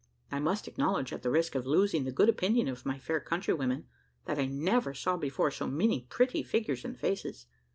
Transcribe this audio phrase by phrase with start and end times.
[0.31, 3.85] I must acknowledge, at the risk of losing the good opinion of my fair countrywomen,
[4.25, 7.45] that I never saw before so many pretty figures and faces.